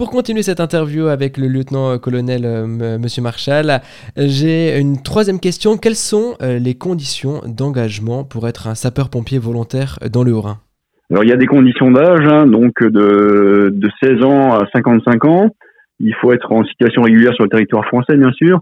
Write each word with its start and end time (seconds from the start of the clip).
Pour 0.00 0.10
continuer 0.10 0.40
cette 0.40 0.60
interview 0.60 1.08
avec 1.08 1.36
le 1.36 1.46
lieutenant-colonel 1.46 2.46
euh, 2.46 2.96
Monsieur 2.98 3.20
Marshall, 3.20 3.80
j'ai 4.16 4.80
une 4.80 5.02
troisième 5.02 5.38
question. 5.38 5.76
Quelles 5.76 5.94
sont 5.94 6.36
euh, 6.40 6.58
les 6.58 6.72
conditions 6.72 7.42
d'engagement 7.46 8.24
pour 8.24 8.48
être 8.48 8.66
un 8.66 8.74
sapeur-pompier 8.74 9.38
volontaire 9.38 9.98
dans 10.10 10.24
le 10.24 10.32
Haut-Rhin? 10.32 10.56
Alors 11.10 11.22
il 11.22 11.28
y 11.28 11.34
a 11.34 11.36
des 11.36 11.46
conditions 11.46 11.90
d'âge, 11.90 12.26
hein, 12.26 12.46
donc 12.46 12.82
de, 12.82 13.68
de 13.74 13.90
16 14.02 14.24
ans 14.24 14.54
à 14.54 14.66
55 14.72 15.22
ans. 15.26 15.50
Il 15.98 16.14
faut 16.14 16.32
être 16.32 16.50
en 16.50 16.64
situation 16.64 17.02
régulière 17.02 17.34
sur 17.34 17.44
le 17.44 17.50
territoire 17.50 17.84
français, 17.84 18.16
bien 18.16 18.32
sûr. 18.32 18.60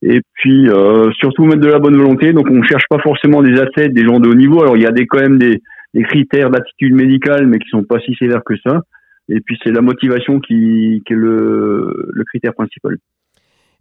Et 0.00 0.22
puis 0.36 0.70
euh, 0.70 1.10
surtout 1.18 1.44
mettre 1.44 1.60
de 1.60 1.68
la 1.68 1.80
bonne 1.80 1.98
volonté. 1.98 2.32
Donc 2.32 2.48
on 2.50 2.62
cherche 2.62 2.84
pas 2.88 2.98
forcément 3.00 3.42
des 3.42 3.60
athlètes, 3.60 3.92
des 3.92 4.06
gens 4.06 4.20
de 4.20 4.28
haut 4.30 4.34
niveau. 4.34 4.62
Alors 4.62 4.78
il 4.78 4.84
y 4.84 4.86
a 4.86 4.92
des, 4.92 5.06
quand 5.06 5.20
même 5.20 5.38
des, 5.38 5.60
critères 6.04 6.48
d'attitude 6.48 6.94
médicale, 6.94 7.46
mais 7.46 7.58
qui 7.58 7.68
sont 7.68 7.84
pas 7.84 7.98
si 8.00 8.14
sévères 8.14 8.42
que 8.42 8.54
ça. 8.64 8.80
Et 9.28 9.40
puis 9.40 9.58
c'est 9.62 9.70
la 9.70 9.82
motivation 9.82 10.40
qui, 10.40 11.02
qui 11.06 11.12
est 11.12 11.16
le, 11.16 12.10
le, 12.10 12.24
critère 12.24 12.54
principal. 12.54 12.96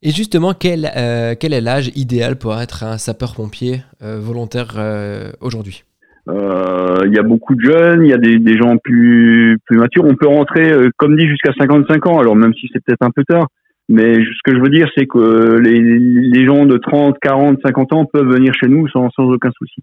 Et 0.03 0.11
justement, 0.11 0.53
quel, 0.53 0.89
euh, 0.95 1.35
quel 1.39 1.53
est 1.53 1.61
l'âge 1.61 1.89
idéal 1.95 2.37
pour 2.37 2.59
être 2.59 2.83
un 2.83 2.97
sapeur-pompier 2.97 3.81
euh, 4.03 4.19
volontaire 4.19 4.75
euh, 4.77 5.31
aujourd'hui? 5.41 5.83
Il 6.29 7.13
y 7.13 7.19
a 7.19 7.23
beaucoup 7.23 7.55
de 7.55 7.61
jeunes, 7.61 8.03
il 8.03 8.09
y 8.09 8.13
a 8.13 8.17
des, 8.17 8.37
des 8.37 8.57
gens 8.57 8.75
plus, 8.77 9.57
plus 9.65 9.77
matures. 9.77 10.03
On 10.03 10.15
peut 10.15 10.27
rentrer, 10.27 10.73
comme 10.97 11.15
dit, 11.15 11.25
jusqu'à 11.25 11.53
55 11.57 12.05
ans. 12.05 12.19
Alors 12.19 12.35
même 12.35 12.53
si 12.53 12.67
c'est 12.73 12.83
peut-être 12.83 13.01
un 13.01 13.11
peu 13.11 13.23
tard, 13.23 13.47
mais 13.87 14.15
ce 14.15 14.39
que 14.43 14.53
je 14.53 14.59
veux 14.59 14.67
dire, 14.67 14.89
c'est 14.97 15.05
que 15.05 15.57
les, 15.57 15.79
les, 15.79 16.45
gens 16.45 16.65
de 16.65 16.77
30, 16.77 17.15
40, 17.21 17.59
50 17.65 17.93
ans 17.93 18.03
peuvent 18.03 18.27
venir 18.27 18.51
chez 18.59 18.67
nous 18.67 18.89
sans, 18.89 19.09
sans 19.11 19.23
aucun 19.23 19.51
souci. 19.57 19.81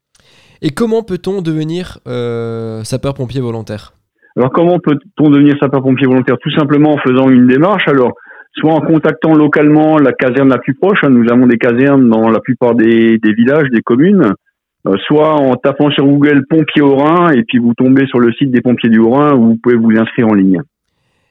Et 0.60 0.72
comment 0.72 1.02
peut-on 1.02 1.40
devenir 1.40 1.98
sapeur-pompier 2.04 3.40
volontaire? 3.40 3.94
Alors 4.36 4.50
comment 4.50 4.78
peut-on 4.78 5.30
devenir 5.30 5.54
sapeur-pompier 5.60 6.06
volontaire 6.06 6.38
Tout 6.40 6.50
simplement 6.50 6.92
en 6.92 6.98
faisant 6.98 7.28
une 7.28 7.46
démarche. 7.46 7.86
Alors 7.86 8.14
soit 8.54 8.72
en 8.72 8.80
contactant 8.80 9.34
localement 9.34 9.98
la 9.98 10.12
caserne 10.12 10.48
la 10.48 10.58
plus 10.58 10.74
proche. 10.74 10.98
Hein, 11.02 11.10
nous 11.10 11.30
avons 11.30 11.46
des 11.46 11.58
casernes 11.58 12.08
dans 12.08 12.28
la 12.30 12.40
plupart 12.40 12.74
des, 12.74 13.18
villages, 13.22 13.68
des 13.70 13.82
communes. 13.82 14.32
Euh, 14.86 14.96
soit 15.06 15.34
en 15.34 15.56
tapant 15.56 15.90
sur 15.90 16.04
Google 16.04 16.44
pompier 16.48 16.82
au 16.82 16.96
Rhin 16.96 17.30
et 17.32 17.42
puis 17.44 17.58
vous 17.58 17.72
tombez 17.74 18.06
sur 18.06 18.18
le 18.18 18.32
site 18.34 18.50
des 18.50 18.60
pompiers 18.60 18.90
du 18.90 19.00
Rhin 19.00 19.34
où 19.34 19.46
vous 19.46 19.58
pouvez 19.62 19.76
vous 19.76 19.92
inscrire 19.96 20.28
en 20.28 20.34
ligne. 20.34 20.60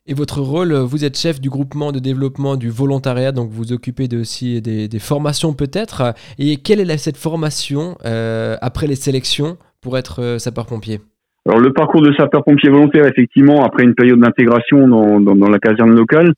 Et 0.05 0.13
votre 0.13 0.41
rôle, 0.41 0.73
vous 0.73 1.05
êtes 1.05 1.17
chef 1.17 1.39
du 1.39 1.49
groupement 1.49 1.93
de 1.93 1.99
développement 1.99 2.57
du 2.57 2.69
volontariat, 2.69 3.31
donc 3.31 3.51
vous 3.51 3.71
occupez 3.71 4.09
aussi 4.17 4.61
des, 4.61 4.99
formations 4.99 5.53
peut-être. 5.53 6.13
Et 6.37 6.57
quelle 6.57 6.81
est 6.81 6.97
cette 6.97 7.15
formation 7.15 7.95
euh, 8.03 8.57
après 8.61 8.87
les 8.87 8.95
sélections 8.95 9.57
pour 9.81 9.97
être 9.97 10.21
euh, 10.21 10.39
sapeur-pompier? 10.39 10.99
Alors 11.45 11.59
le 11.59 11.73
parcours 11.73 12.01
de 12.01 12.13
sapeur-pompier 12.13 12.69
volontaire, 12.69 13.05
effectivement, 13.05 13.65
après 13.65 13.83
une 13.83 13.95
période 13.95 14.19
d'intégration 14.19 14.87
dans, 14.87 15.19
dans, 15.19 15.35
dans, 15.35 15.49
la 15.49 15.59
caserne 15.59 15.95
locale, 15.95 16.33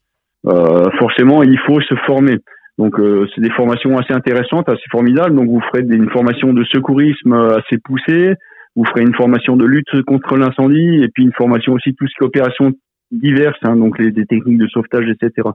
euh, 0.47 0.89
forcément, 0.97 1.43
il 1.43 1.59
faut 1.59 1.79
se 1.81 1.95
former. 2.07 2.37
Donc 2.77 2.99
euh, 2.99 3.27
c'est 3.33 3.41
des 3.41 3.51
formations 3.51 3.97
assez 3.97 4.13
intéressantes, 4.13 4.67
assez 4.67 4.83
formidables. 4.91 5.35
Donc 5.35 5.49
vous 5.49 5.61
ferez 5.71 5.83
une 5.87 6.09
formation 6.09 6.53
de 6.53 6.63
secourisme 6.63 7.33
assez 7.33 7.77
poussée, 7.83 8.33
vous 8.75 8.85
ferez 8.85 9.01
une 9.01 9.13
formation 9.13 9.55
de 9.55 9.65
lutte 9.65 10.01
contre 10.05 10.37
l'incendie 10.37 11.01
et 11.01 11.07
puis 11.07 11.23
une 11.23 11.33
formation 11.33 11.73
aussi 11.73 11.93
tout 11.95 12.07
ce 12.07 12.13
qui 12.17 12.23
est 12.23 12.27
opération 12.27 12.71
diverses, 13.11 13.57
hein, 13.63 13.75
donc 13.75 13.97
les, 13.99 14.11
des 14.11 14.25
techniques 14.25 14.57
de 14.57 14.67
sauvetage, 14.67 15.05
etc. 15.09 15.47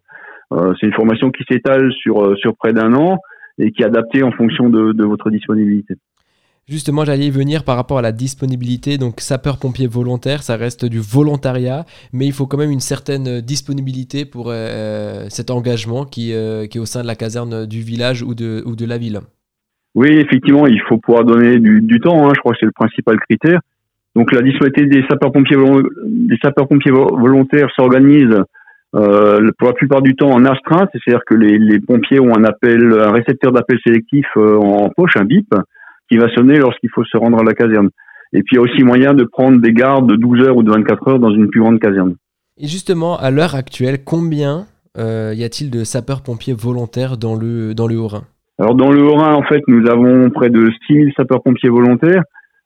Euh, 0.52 0.72
c'est 0.80 0.86
une 0.86 0.94
formation 0.94 1.30
qui 1.30 1.44
s'étale 1.48 1.92
sur, 1.92 2.24
euh, 2.24 2.36
sur 2.36 2.56
près 2.56 2.72
d'un 2.72 2.94
an 2.94 3.18
et 3.58 3.72
qui 3.72 3.82
est 3.82 3.86
adaptée 3.86 4.22
en 4.22 4.32
fonction 4.32 4.68
de, 4.68 4.92
de 4.92 5.04
votre 5.04 5.30
disponibilité. 5.30 5.94
Justement, 6.70 7.04
j'allais 7.04 7.26
y 7.26 7.30
venir 7.30 7.64
par 7.64 7.74
rapport 7.74 7.98
à 7.98 8.02
la 8.02 8.12
disponibilité. 8.12 8.96
Donc, 8.96 9.20
sapeur-pompier 9.20 9.88
volontaire, 9.88 10.44
ça 10.44 10.56
reste 10.56 10.84
du 10.84 11.00
volontariat, 11.00 11.84
mais 12.12 12.26
il 12.26 12.32
faut 12.32 12.46
quand 12.46 12.58
même 12.58 12.70
une 12.70 12.78
certaine 12.78 13.40
disponibilité 13.40 14.24
pour 14.24 14.50
euh, 14.50 15.26
cet 15.30 15.50
engagement 15.50 16.04
qui, 16.04 16.32
euh, 16.32 16.68
qui, 16.68 16.78
est 16.78 16.80
au 16.80 16.86
sein 16.86 17.02
de 17.02 17.08
la 17.08 17.16
caserne 17.16 17.66
du 17.66 17.80
village 17.80 18.22
ou 18.22 18.34
de, 18.34 18.86
la 18.86 18.98
ville. 18.98 19.18
Oui, 19.96 20.10
effectivement, 20.10 20.68
il 20.68 20.80
faut 20.88 20.98
pouvoir 20.98 21.24
donner 21.24 21.58
du, 21.58 21.98
temps. 21.98 22.28
Hein, 22.28 22.32
je 22.36 22.40
crois 22.40 22.52
que 22.52 22.58
c'est 22.60 22.66
le 22.66 22.72
principal 22.72 23.18
critère. 23.18 23.58
Donc 24.14 24.30
la 24.32 24.40
disponibilité 24.40 24.86
des 24.86 25.04
sapeurs-pompiers 25.08 26.92
volontaires 26.92 27.68
s'organise 27.74 28.36
euh, 28.94 29.50
pour 29.58 29.68
la 29.68 29.74
plupart 29.74 30.02
du 30.02 30.14
temps 30.14 30.30
en 30.30 30.44
astreinte, 30.44 30.90
c'est-à-dire 30.92 31.22
que 31.26 31.34
les, 31.34 31.80
pompiers 31.80 32.20
ont 32.20 32.36
un 32.36 32.44
appel, 32.44 32.92
un 32.92 33.10
récepteur 33.10 33.50
d'appel 33.50 33.78
sélectif 33.84 34.26
euh, 34.36 34.56
en 34.56 34.88
poche, 34.90 35.16
un 35.16 35.24
bip, 35.24 35.52
qui 36.10 36.18
va 36.18 36.28
sonner 36.34 36.58
lorsqu'il 36.58 36.90
faut 36.90 37.04
se 37.04 37.16
rendre 37.16 37.38
à 37.38 37.44
la 37.44 37.54
caserne. 37.54 37.90
Et 38.32 38.42
puis 38.42 38.56
il 38.56 38.56
y 38.56 38.58
a 38.58 38.62
aussi 38.62 38.82
moyen 38.82 39.14
de 39.14 39.24
prendre 39.24 39.60
des 39.60 39.72
gardes 39.72 40.08
de 40.08 40.16
12 40.16 40.46
heures 40.46 40.56
ou 40.56 40.62
de 40.62 40.70
24 40.70 41.08
heures 41.08 41.18
dans 41.18 41.30
une 41.30 41.48
plus 41.48 41.60
grande 41.60 41.78
caserne. 41.78 42.16
Et 42.58 42.66
justement, 42.66 43.18
à 43.18 43.30
l'heure 43.30 43.54
actuelle, 43.54 44.04
combien 44.04 44.66
euh, 44.98 45.32
y 45.34 45.44
a-t-il 45.44 45.70
de 45.70 45.84
sapeurs-pompiers 45.84 46.54
volontaires 46.54 47.16
dans 47.16 47.34
le, 47.34 47.74
dans 47.74 47.86
le 47.86 47.96
Haut-Rhin? 47.96 48.24
Alors 48.58 48.74
dans 48.74 48.90
le 48.90 49.02
Haut-Rhin, 49.02 49.34
en 49.34 49.42
fait, 49.42 49.62
nous 49.68 49.88
avons 49.88 50.30
près 50.30 50.50
de 50.50 50.70
6000 50.86 51.12
sapeurs-pompiers 51.16 51.70
volontaires 51.70 52.22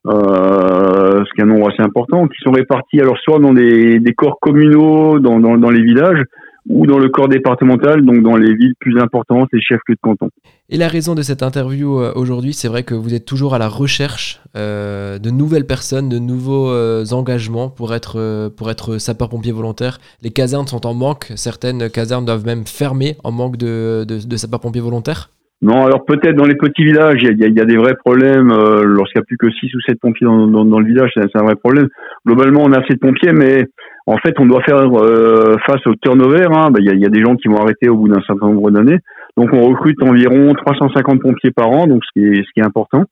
euh, 0.06 1.24
ce 1.24 1.32
qui 1.32 1.40
est 1.40 1.44
un 1.44 1.46
nombre 1.46 1.70
assez 1.70 1.82
important, 1.82 2.28
qui 2.28 2.36
sont 2.42 2.52
répartis 2.52 3.00
alors 3.00 3.16
soit 3.18 3.38
dans 3.38 3.54
des, 3.54 4.00
des 4.00 4.12
corps 4.12 4.38
communaux 4.38 5.18
dans, 5.18 5.40
dans, 5.40 5.56
dans, 5.56 5.70
les 5.70 5.82
villages 5.82 6.22
ou 6.68 6.86
dans 6.86 6.98
le 6.98 7.08
corps 7.08 7.28
départemental, 7.28 8.04
donc 8.04 8.22
dans 8.22 8.36
les 8.36 8.54
villes 8.54 8.74
plus 8.80 8.98
importantes, 9.00 9.48
les 9.52 9.60
chefs-lieux 9.60 9.96
de 9.96 10.00
canton. 10.00 10.30
Et 10.70 10.78
la 10.78 10.88
raison 10.88 11.14
de 11.14 11.22
cette 11.22 11.42
interview 11.42 12.00
euh, 12.00 12.12
aujourd'hui, 12.14 12.54
c'est 12.54 12.68
vrai 12.68 12.82
que 12.84 12.94
vous 12.94 13.12
êtes 13.12 13.26
toujours 13.26 13.54
à 13.54 13.58
la 13.58 13.68
recherche 13.68 14.40
euh, 14.56 15.18
de 15.18 15.30
nouvelles 15.30 15.66
personnes, 15.66 16.08
de 16.08 16.18
nouveaux 16.18 16.70
euh, 16.70 17.04
engagements 17.12 17.68
pour 17.68 17.94
être, 17.94 18.18
euh, 18.18 18.48
être 18.68 18.98
sapeur-pompier 18.98 19.52
volontaire. 19.52 19.98
Les 20.22 20.30
casernes 20.30 20.66
sont 20.66 20.86
en 20.86 20.94
manque, 20.94 21.32
certaines 21.36 21.90
casernes 21.90 22.24
doivent 22.24 22.46
même 22.46 22.66
fermer 22.66 23.16
en 23.24 23.32
manque 23.32 23.56
de, 23.56 24.04
de, 24.08 24.26
de 24.26 24.36
sapeurs-pompiers 24.36 24.80
volontaires 24.80 25.30
non, 25.62 25.86
alors 25.86 26.04
peut-être 26.04 26.36
dans 26.36 26.44
les 26.44 26.56
petits 26.56 26.84
villages, 26.84 27.22
il 27.22 27.38
y 27.38 27.60
a, 27.60 27.64
des 27.64 27.76
vrais 27.76 27.94
problèmes. 27.94 28.52
Euh, 28.52 28.82
Lorsqu'il 28.84 29.18
n'y 29.18 29.22
a 29.22 29.26
plus 29.26 29.38
que 29.38 29.50
6 29.50 29.74
ou 29.74 29.80
7 29.86 29.98
pompiers 29.98 30.26
dans, 30.26 30.78
le 30.78 30.84
village, 30.84 31.10
c'est 31.14 31.40
un 31.40 31.44
vrai 31.44 31.54
problème. 31.54 31.88
Globalement, 32.26 32.62
on 32.64 32.72
a 32.72 32.80
assez 32.80 32.94
de 32.94 32.98
pompiers, 32.98 33.32
mais 33.32 33.64
en 34.06 34.18
fait, 34.18 34.34
on 34.38 34.46
doit 34.46 34.62
faire 34.62 34.82
euh, 34.82 35.56
face 35.66 35.86
au 35.86 35.94
turnover. 35.94 36.44
Hein. 36.50 36.70
Ben, 36.70 36.80
il 36.80 36.86
y, 36.86 36.90
a, 36.90 36.94
y, 36.94 37.06
a, 37.06 37.08
des 37.08 37.22
gens 37.22 37.36
qui 37.36 37.48
vont 37.48 37.56
arrêter 37.56 37.88
au 37.88 37.96
bout 37.96 38.08
d'un 38.08 38.20
certain 38.26 38.48
nombre 38.48 38.70
d'années. 38.70 38.98
Donc, 39.38 39.54
on 39.54 39.62
recrute 39.62 40.02
environ 40.02 40.52
350 40.52 41.22
pompiers 41.22 41.50
par 41.50 41.70
an, 41.70 41.86
donc 41.86 42.02
ce 42.04 42.20
qui 42.20 42.26
est, 42.26 42.42
ce 42.42 42.52
qui 42.52 42.60
est 42.60 42.66
important. 42.66 43.04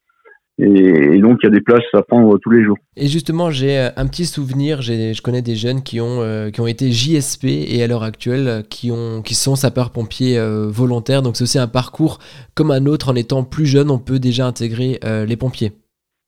Et, 0.59 1.19
donc, 1.19 1.39
il 1.43 1.47
y 1.47 1.49
a 1.49 1.51
des 1.51 1.61
places 1.61 1.83
à 1.95 2.03
prendre 2.03 2.39
tous 2.39 2.51
les 2.51 2.63
jours. 2.63 2.77
Et 2.97 3.09
justement, 3.09 3.51
j'ai 3.51 3.79
euh, 3.79 3.89
un 3.97 4.07
petit 4.07 4.27
souvenir. 4.27 4.83
Je 4.83 5.21
connais 5.23 5.43
des 5.43 5.57
jeunes 5.57 5.83
qui 5.83 6.01
ont, 6.01 6.21
euh, 6.21 6.51
qui 6.51 6.61
ont 6.61 6.67
été 6.67 6.91
JSP 6.91 7.45
et 7.45 7.83
à 7.83 7.87
l'heure 7.87 8.03
actuelle 8.03 8.65
qui, 8.69 8.91
ont, 8.91 9.23
qui 9.23 9.35
sont 9.35 9.57
sapeurs-pompiers 9.57 10.39
euh, 10.39 10.69
volontaires. 10.69 11.23
Donc, 11.23 11.37
c'est 11.37 11.45
aussi 11.45 11.59
un 11.59 11.69
parcours 11.69 12.19
comme 12.55 12.71
un 12.71 12.87
autre. 12.87 13.09
En 13.09 13.15
étant 13.15 13.45
plus 13.45 13.67
jeune, 13.67 13.91
on 13.91 13.99
peut 13.99 14.19
déjà 14.19 14.47
intégrer 14.47 14.99
euh, 15.05 15.25
les 15.25 15.37
pompiers. 15.37 15.73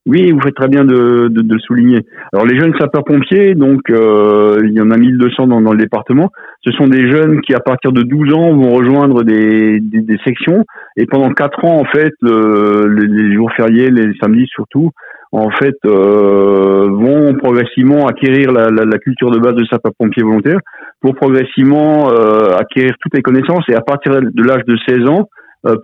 Oui, 0.07 0.31
vous 0.33 0.41
faites 0.41 0.55
très 0.55 0.69
bien 0.69 0.85
de, 0.85 1.29
de, 1.31 1.59
souligner. 1.61 2.05
Alors 2.35 2.45
les 2.45 2.59
jeunes 2.59 2.75
sapeurs-pompiers, 2.79 3.55
donc 3.55 3.89
euh, 3.89 4.61
il 4.63 4.73
y 4.73 4.81
en 4.83 4.91
a 4.91 4.99
1200 4.99 5.47
dans, 5.47 5.63
dans, 5.63 5.73
le 5.73 5.79
département. 5.79 6.31
Ce 6.63 6.73
sont 6.73 6.89
des 6.89 7.11
jeunes 7.11 7.41
qui, 7.41 7.55
à 7.55 7.61
partir 7.61 7.91
de 7.91 8.03
12 8.03 8.35
ans, 8.35 8.55
vont 8.55 8.75
rejoindre 8.75 9.23
des, 9.23 9.81
des, 9.81 10.19
sections 10.23 10.67
et 10.99 11.07
pendant 11.07 11.31
quatre 11.31 11.65
ans, 11.65 11.81
en 11.81 11.87
fait, 11.87 12.13
les, 12.21 13.35
jours 13.35 13.51
fériés, 13.57 13.91
les 13.91 14.13
samedis 14.21 14.47
surtout, 14.49 14.91
en 15.33 15.49
fait, 15.49 15.77
euh, 15.87 16.87
vont 16.91 17.33
progressivement 17.35 18.07
acquérir 18.07 18.53
la, 18.53 18.69
la, 18.69 18.99
culture 18.99 19.31
de 19.31 19.39
base 19.39 19.55
de 19.55 19.65
sapeurs-pompiers 19.65 20.23
volontaires 20.23 20.61
pour 21.01 21.15
progressivement 21.15 22.11
euh, 22.11 22.55
acquérir 22.59 22.93
toutes 23.01 23.15
les 23.15 23.23
connaissances 23.23 23.65
et 23.71 23.75
à 23.75 23.81
partir 23.81 24.21
de 24.21 24.43
l'âge 24.43 24.67
de 24.67 24.77
16 24.87 25.09
ans, 25.09 25.31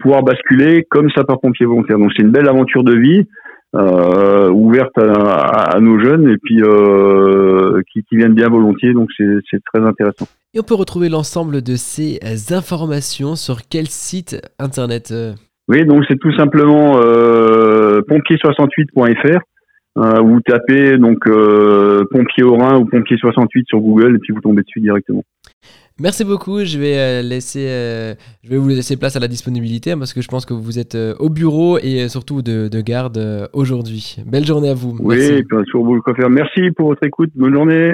pouvoir 0.01 0.23
basculer 0.23 0.87
comme 0.91 1.09
sapeurs-pompiers 1.09 1.65
volontaires. 1.65 1.97
Donc 1.97 2.11
c'est 2.15 2.23
une 2.23 2.33
belle 2.33 2.51
aventure 2.51 2.85
de 2.85 2.95
vie 2.95 3.27
ouverte 3.75 4.99
à, 4.99 5.77
à, 5.77 5.81
nos 5.81 5.99
jeunes 5.99 6.29
et 6.29 6.37
puis 6.43 6.63
euh, 6.63 7.81
qui, 7.93 8.03
qui, 8.03 8.17
viennent 8.17 8.35
bien 8.35 8.49
volontiers, 8.49 8.93
donc 8.93 9.09
c'est 9.17 9.63
très 9.73 9.85
intéressant. 9.85 10.27
Et 10.55 10.61
on 10.61 10.65
peut 10.65 10.75
retrouver 10.75 11.09
l'ensemble 11.09 11.63
de 11.63 11.77
ces 11.77 12.19
informations 12.53 13.37
sur 13.37 13.69
quel 13.71 13.87
site 13.87 14.41
internet 14.59 15.15
Oui, 15.69 15.85
donc 15.85 16.05
c'est 16.09 16.19
tout 16.19 16.35
simplement 16.37 17.01
euh, 17.01 18.01
pompier68.fr. 18.09 19.41
Euh, 19.99 20.21
vous 20.21 20.41
tapez 20.41 20.99
donc 20.99 21.27
euh, 21.27 22.05
pompier 22.11 22.45
au 22.45 22.55
Rhin 22.57 22.79
ou 22.79 22.85
pompier 22.85 23.17
68 23.19 23.67
sur 23.69 23.81
Google 23.81 24.17
et 24.17 24.19
puis 24.19 24.33
vous 24.33 24.41
tombez 24.41 24.63
dessus 24.63 24.81
directement. 24.81 25.25
Merci 26.01 26.25
beaucoup. 26.25 26.65
Je 26.65 26.79
vais 26.79 26.99
euh, 26.99 27.23
laisser, 27.23 27.67
euh, 27.69 28.15
je 28.43 28.49
vais 28.49 28.57
vous 28.57 28.69
laisser 28.69 28.97
place 28.97 29.17
à 29.17 29.21
la 29.21 29.29
disponibilité 29.29 29.93
hein, 29.93 29.99
parce 29.99 30.15
que 30.15 30.23
je 30.23 30.29
pense 30.29 30.47
que 30.47 30.55
vous 30.55 30.79
êtes 30.79 30.95
euh, 30.95 31.15
au 31.19 31.29
bureau 31.29 31.79
et 31.79 32.09
surtout 32.09 32.41
de, 32.41 32.69
de 32.69 32.81
garde 32.81 33.49
aujourd'hui. 33.53 34.17
Belle 34.27 34.47
journée 34.47 34.71
à 34.71 34.75
vous. 34.75 34.97
Oui, 34.99 35.19
Merci. 35.19 35.45
bien 35.45 35.63
sûr, 35.65 35.83
vous 35.83 35.95
le 35.95 36.29
Merci 36.31 36.71
pour 36.75 36.89
votre 36.89 37.05
écoute. 37.05 37.31
Bonne 37.35 37.53
journée. 37.53 37.93